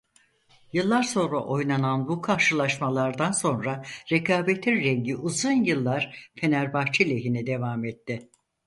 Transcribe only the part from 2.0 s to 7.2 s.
bu karşılaşmalardan sonra rekabetin rengi uzun yıllar Fenerbahçe